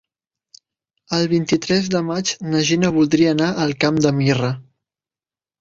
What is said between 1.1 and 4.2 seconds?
El vint-i-tres de maig na Gina voldria anar al Camp de